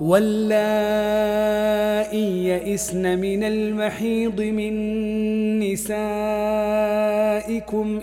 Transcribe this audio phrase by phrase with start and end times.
[0.00, 1.58] واللائي
[2.44, 4.72] يئسن من المحيض من
[5.58, 6.00] نسائكم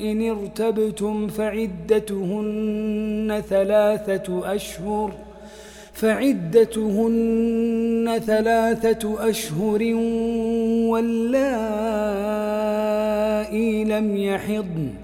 [0.00, 2.62] إن ارتبتم فعدتهن
[3.48, 5.12] ثلاثة أشهر
[5.92, 7.40] فعدتهن
[8.26, 9.82] ثلاثة أشهر
[10.90, 12.24] واللائي
[13.84, 15.03] لم يحضن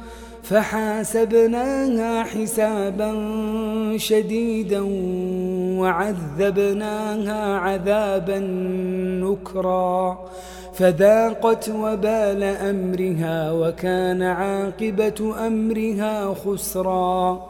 [0.43, 3.13] فحاسبناها حسابا
[3.97, 4.81] شديدا
[5.79, 8.39] وعذبناها عذابا
[9.23, 10.19] نكرا.
[10.73, 17.49] فذاقت وبال أمرها وكان عاقبة أمرها خسرا.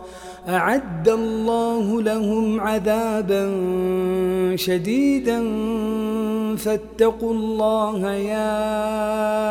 [0.50, 3.44] أعد الله لهم عذابا
[4.56, 5.42] شديدا.
[6.58, 9.51] فاتقوا الله يا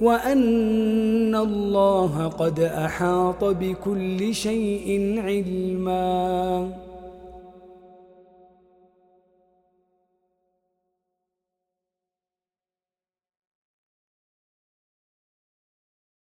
[0.00, 6.85] وأن الله قد أحاط بكل شيء علمًا.